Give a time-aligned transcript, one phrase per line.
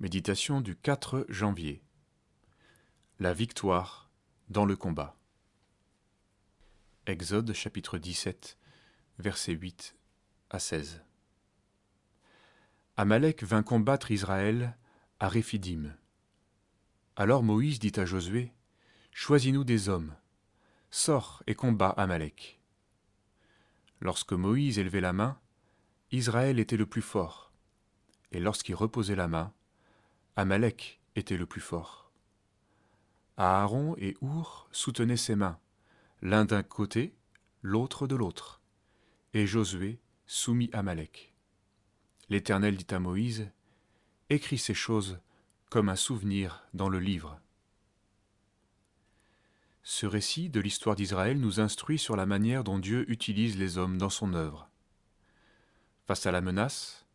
[0.00, 1.82] Méditation du 4 janvier.
[3.18, 4.08] La victoire
[4.48, 5.16] dans le combat.
[7.06, 8.58] Exode chapitre 17,
[9.18, 9.96] versets 8
[10.50, 11.02] à 16.
[12.96, 14.78] Amalek vint combattre Israël
[15.18, 15.96] à Réphidim.
[17.16, 18.52] Alors Moïse dit à Josué
[19.10, 20.14] Choisis-nous des hommes,
[20.92, 22.60] sors et combat Amalek.
[24.00, 25.40] Lorsque Moïse élevait la main,
[26.12, 27.52] Israël était le plus fort,
[28.30, 29.52] et lorsqu'il reposait la main,
[30.38, 32.12] Amalek était le plus fort.
[33.36, 35.58] Aaron et Our soutenaient ses mains,
[36.22, 37.16] l'un d'un côté,
[37.60, 38.62] l'autre de l'autre,
[39.34, 41.34] et Josué soumit Amalek.
[42.28, 43.50] L'Éternel dit à Moïse,
[44.30, 45.18] Écris ces choses
[45.70, 47.40] comme un souvenir dans le livre.
[49.82, 53.98] Ce récit de l'histoire d'Israël nous instruit sur la manière dont Dieu utilise les hommes
[53.98, 54.70] dans son œuvre.
[56.06, 57.06] Face à la menace,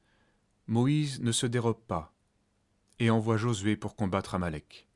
[0.68, 2.13] Moïse ne se dérobe pas,
[3.04, 4.88] et envoie Josué pour combattre Amalek.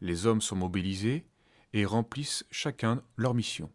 [0.00, 1.26] Les hommes sont mobilisés
[1.72, 3.72] et remplissent chacun leur mission.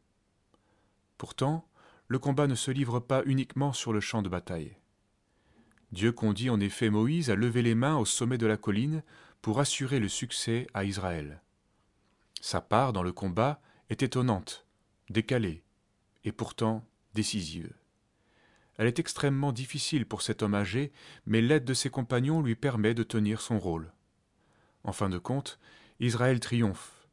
[1.17, 1.67] Pourtant,
[2.07, 4.77] le combat ne se livre pas uniquement sur le champ de bataille.
[5.91, 9.03] Dieu conduit en effet Moïse à lever les mains au sommet de la colline
[9.41, 11.41] pour assurer le succès à Israël.
[12.39, 14.65] Sa part dans le combat est étonnante,
[15.09, 15.61] décalée,
[16.23, 17.73] et pourtant décisive.
[18.81, 20.91] Elle est extrêmement difficile pour cet homme âgé,
[21.27, 23.93] mais l'aide de ses compagnons lui permet de tenir son rôle.
[24.83, 25.59] En fin de compte,
[25.99, 27.07] Israël triomphe,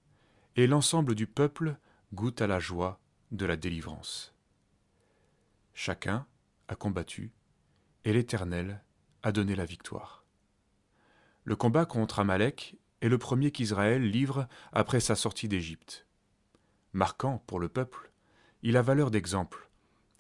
[0.56, 1.77] et l'ensemble du peuple
[2.14, 2.98] goûte à la joie
[3.33, 4.34] de la délivrance.
[5.75, 6.27] Chacun
[6.69, 7.33] a combattu,
[8.06, 8.82] et l'Éternel
[9.22, 10.25] a donné la victoire.
[11.44, 16.06] Le combat contre Amalek est le premier qu'Israël livre après sa sortie d'Égypte.
[16.94, 18.10] Marquant pour le peuple,
[18.62, 19.67] il a valeur d'exemple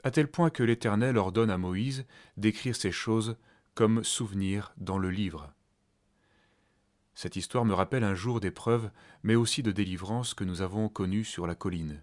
[0.04, 3.36] à tel point que l'Éternel ordonne à Moïse d'écrire ces choses
[3.74, 5.52] comme souvenirs dans le livre.
[7.14, 8.90] Cette histoire me rappelle un jour d'épreuve,
[9.24, 12.02] mais aussi de délivrance que nous avons connu sur la colline.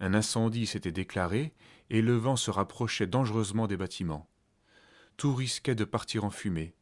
[0.00, 1.52] Un incendie s'était déclaré
[1.90, 4.28] et le vent se rapprochait dangereusement des bâtiments.
[5.16, 6.74] Tout risquait de partir en fumée.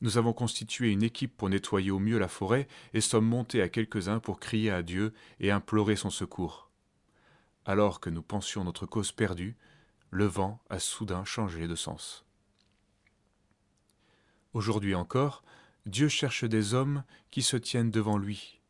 [0.00, 3.68] Nous avons constitué une équipe pour nettoyer au mieux la forêt et sommes montés à
[3.68, 6.67] quelques-uns pour crier à Dieu et implorer son secours.
[7.68, 9.54] Alors que nous pensions notre cause perdue,
[10.10, 12.24] le vent a soudain changé de sens.
[14.54, 15.44] Aujourd'hui encore,
[15.84, 18.62] Dieu cherche des hommes qui se tiennent devant lui.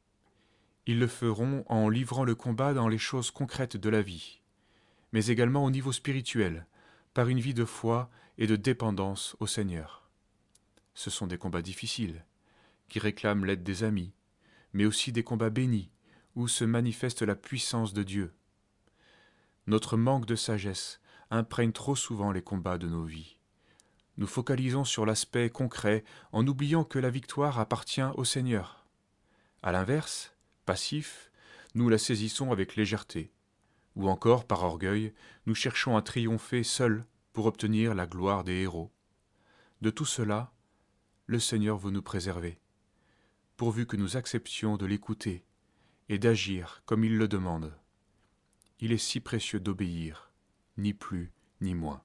[0.86, 4.41] Ils le feront en livrant le combat dans les choses concrètes de la vie,
[5.12, 6.66] mais également au niveau spirituel,
[7.15, 10.10] par une vie de foi et de dépendance au Seigneur.
[10.94, 12.25] Ce sont des combats difficiles,
[12.88, 14.12] qui réclament l'aide des amis,
[14.72, 15.92] mais aussi des combats bénis,
[16.34, 18.34] où se manifeste la puissance de Dieu.
[19.69, 20.99] Notre manque de sagesse
[21.31, 23.37] imprègne trop souvent les combats de nos vies.
[24.17, 28.87] Nous focalisons sur l'aspect concret en oubliant que la victoire appartient au Seigneur.
[29.62, 30.34] À l'inverse,
[30.65, 31.31] passif,
[31.75, 33.31] nous la saisissons avec légèreté.
[33.95, 35.12] Ou encore, par orgueil,
[35.45, 38.91] nous cherchons à triompher seuls pour obtenir la gloire des héros.
[39.83, 40.51] De tout cela,
[41.27, 42.59] le Seigneur veut nous préserver,
[43.59, 45.45] pourvu que nous acceptions de l'écouter
[46.09, 47.78] et d'agir comme il le demande
[48.81, 50.31] il est si précieux d'obéir,
[50.77, 52.03] ni plus ni moins.